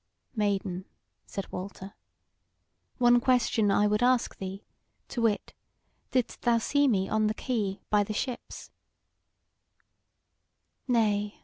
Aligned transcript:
"Maiden," 0.35 0.85
said 1.27 1.51
Walter, 1.51 1.93
"one 2.97 3.21
question 3.21 3.69
I 3.69 3.85
would 3.85 4.01
ask 4.01 4.35
thee; 4.39 4.63
to 5.09 5.21
wit, 5.21 5.53
didst 6.09 6.41
thou 6.41 6.57
see 6.57 6.87
me 6.87 7.07
on 7.07 7.27
the 7.27 7.35
quay 7.35 7.81
by 7.91 8.03
the 8.03 8.13
ships?" 8.15 8.71